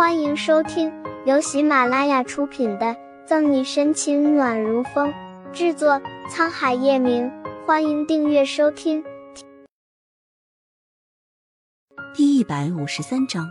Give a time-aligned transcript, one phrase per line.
[0.00, 0.90] 欢迎收听
[1.26, 2.86] 由喜马拉雅出品的
[3.26, 5.12] 《赠你深情暖如风》，
[5.52, 7.30] 制作沧海夜明。
[7.66, 9.04] 欢迎订阅收听。
[12.14, 13.46] 第一百五十三章，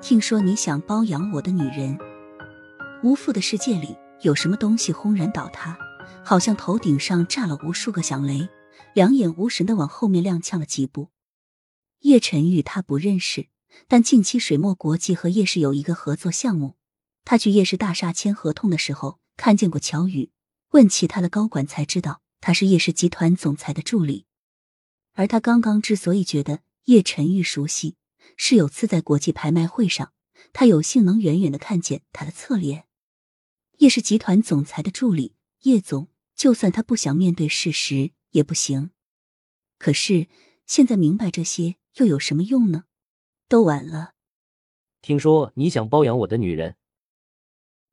[0.00, 1.96] 听说你想包养我的女人。
[3.04, 5.78] 吴父的世界里有什么东西轰然倒塌？
[6.24, 8.48] 好像头顶上炸了无数个响雷，
[8.92, 11.10] 两眼无神的往后面踉跄了几步。
[12.00, 13.51] 叶晨玉他不认识。
[13.88, 16.76] 但近期水墨国际和叶氏有一个合作项目，
[17.24, 20.30] 他去叶氏大厦签合同的时候看见过乔宇，
[20.70, 24.26] 问其他的高管才知道他是叶氏集团总裁的助理。
[25.12, 27.96] 而他刚刚之所以觉得叶晨玉熟悉，
[28.36, 30.12] 是有次在国际拍卖会上，
[30.52, 32.86] 他有幸能远远的看见他的侧脸。
[33.78, 38.90] 叶氏集团总裁的助理叶总，就算他不想面对事实也不行。
[39.78, 40.28] 可是
[40.66, 42.84] 现在明白这些又有什么用呢？
[43.52, 44.14] 都晚了。
[45.02, 46.76] 听说你想包养我的女人。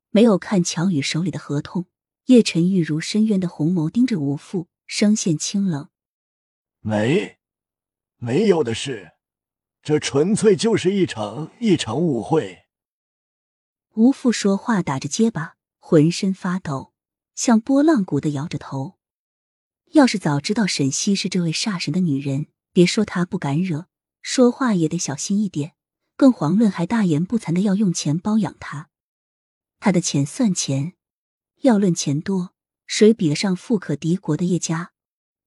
[0.08, 1.84] 没有看乔宇手里的合同，
[2.28, 5.90] 叶晨玉如深渊的红眸盯着吴父，声线清冷
[6.80, 7.38] ：“没，
[8.16, 9.12] 没有的事，
[9.82, 12.64] 这纯粹就是一场一场误会。”
[13.96, 16.94] 吴父说话打着结巴，浑身发抖，
[17.34, 18.96] 像拨浪鼓的摇着头。
[19.92, 23.89] 要是早知道沈西是这位煞神的女人，别说他不敢惹。
[24.22, 25.74] 说话也得小心一点，
[26.16, 28.88] 更遑论还大言不惭的要用钱包养他。
[29.78, 30.94] 他的钱算钱，
[31.62, 32.54] 要论钱多，
[32.86, 34.92] 谁比得上富可敌国的叶家？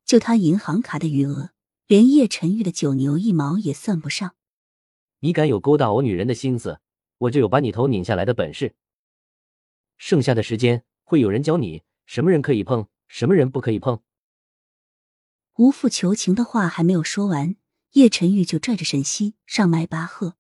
[0.06, 1.52] 就他银行卡的余额，
[1.88, 4.36] 连叶晨玉的九牛一毛也算不上。
[5.20, 6.80] 你敢有勾搭我女人的心思，
[7.20, 8.76] 我就有把你头拧下来的本事。
[9.98, 14.02] 剩下的时间会有人教你什么人可以碰，什么人不可以碰。
[15.56, 17.56] 无父求情的话还没有说完。
[17.94, 20.36] 叶晨玉就拽着沈西上迈巴赫。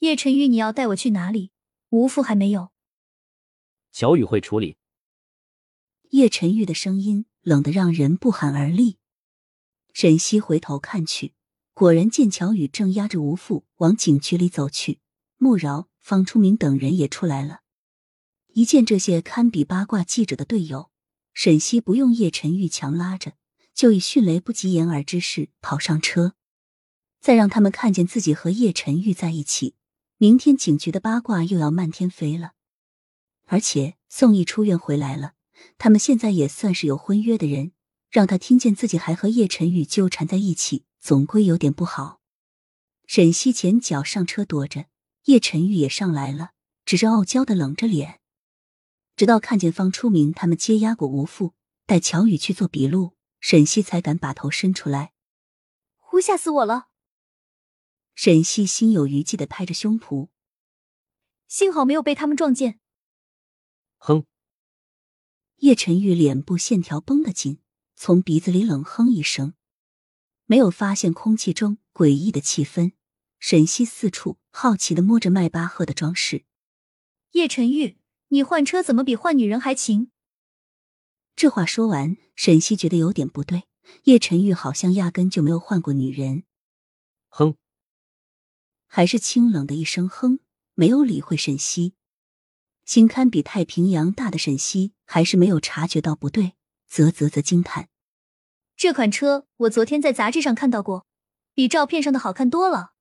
[0.00, 1.50] 叶晨玉，你要带我去哪里？
[1.88, 2.72] 吴父还没有。
[3.90, 4.76] 乔雨会处理。
[6.10, 8.98] 叶晨玉的声音冷得让人不寒而栗。
[9.94, 11.32] 沈西回头看去，
[11.72, 15.00] 果然见乔宇正压着吴父往警局里走去。
[15.38, 17.60] 穆饶、方初明等人也出来了。
[18.48, 20.90] 一见这些堪比八卦记者的队友，
[21.32, 23.32] 沈西不用叶晨玉强拉着，
[23.72, 26.34] 就以迅雷不及掩耳之势跑上车。
[27.20, 29.74] 再让他们看见自己和叶晨玉在一起，
[30.16, 32.52] 明天警局的八卦又要漫天飞了。
[33.46, 35.34] 而且宋毅出院回来了，
[35.78, 37.72] 他们现在也算是有婚约的人，
[38.10, 42.20] 让他听见自己还和叶晨玉纠缠在一起，总归有点不好。
[43.06, 44.86] 沈西前脚上车躲着，
[45.24, 46.50] 叶晨玉也上来了，
[46.84, 48.20] 只是傲娇的冷着脸。
[49.16, 51.54] 直到看见方初明他们接押过吴父，
[51.86, 55.12] 带乔宇去做笔录，沈西才敢把头伸出来。
[55.96, 56.87] 呼，吓死我了！
[58.20, 60.28] 沈西心有余悸的拍着胸脯，
[61.46, 62.80] 幸好没有被他们撞见。
[63.98, 64.26] 哼！
[65.58, 67.60] 叶晨玉脸部线条绷得紧，
[67.94, 69.54] 从鼻子里冷哼一声，
[70.46, 72.90] 没有发现空气中诡异的气氛。
[73.38, 76.44] 沈西四处好奇的摸着迈巴赫的装饰。
[77.30, 77.98] 叶晨玉，
[78.30, 80.10] 你换车怎么比换女人还勤？
[81.36, 83.68] 这话说完，沈西觉得有点不对。
[84.06, 86.42] 叶晨玉好像压根就没有换过女人。
[87.28, 87.56] 哼！
[88.88, 90.40] 还是清冷的一声哼，
[90.74, 91.94] 没有理会沈西。
[92.84, 96.54] 心堪比太平洋大的沈西还是没有察觉到不对，
[96.88, 97.90] 啧啧啧惊叹
[98.76, 101.06] ：“这款车我昨天在杂志上看到过，
[101.52, 102.94] 比照片上的好看多了。”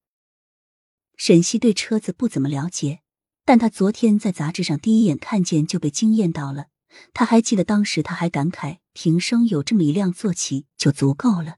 [1.16, 3.00] 沈西对车子不怎么了解，
[3.46, 6.68] 但他昨天在杂志上第一眼看见就被惊艳到了。
[7.14, 11.58] 他还记得当时他还感慨：“平生有这么一辆坐骑就足够了。”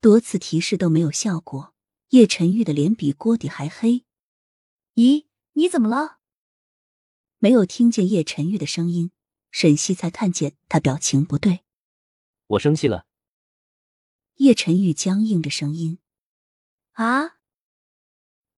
[0.00, 1.73] 多次提示都没有效果。
[2.14, 4.04] 叶晨玉的脸比锅底还黑。
[4.94, 6.20] 咦，你怎么了？
[7.38, 9.10] 没有听见叶晨玉的声音，
[9.50, 11.64] 沈西才看见他表情不对。
[12.46, 13.08] 我生气了。
[14.36, 15.98] 叶晨玉僵硬着声音。
[16.92, 17.38] 啊！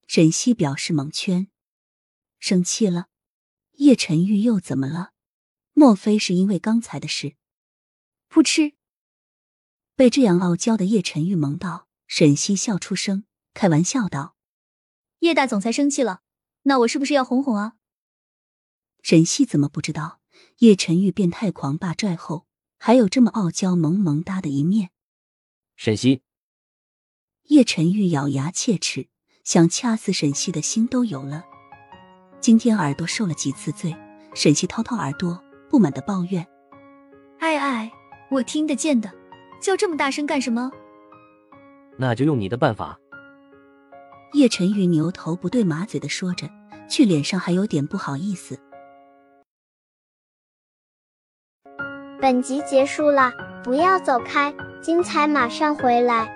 [0.07, 1.49] 沈西表示蒙圈。
[2.39, 3.09] 生气了？
[3.77, 5.15] 叶晨玉又怎么了？
[5.73, 7.37] 莫非是因为刚才的事？
[8.29, 8.75] 噗嗤！
[9.95, 13.25] 被这样傲娇的叶晨玉萌到，沈西笑出声。
[13.57, 14.37] 开玩笑道
[15.21, 16.21] ：“叶大总裁生气了，
[16.65, 17.77] 那我是不是要哄哄啊？”
[19.03, 20.21] 沈西怎么不知道
[20.59, 22.47] 叶晨玉变态狂霸拽后
[22.79, 24.91] 还有这么傲娇萌萌哒的一面？
[25.75, 26.21] 沈西，
[27.45, 29.09] 叶晨玉咬牙切齿，
[29.43, 31.47] 想掐死沈西的心都有了。
[32.43, 33.97] 今天耳朵受了几次罪，
[34.35, 36.47] 沈西掏掏耳朵，不满的抱怨
[37.41, 37.91] ：“哎哎，
[38.31, 39.11] 我听得见的，
[39.63, 40.71] 叫这么大声干什么？”
[41.99, 43.01] 那就用你的办法。
[44.37, 46.47] 叶晨玉牛头不对马嘴的说着，
[46.91, 48.61] 却脸上还有点不好意思。
[52.21, 53.33] 本集结束了，
[53.65, 56.36] 不要走开，精彩马上回来。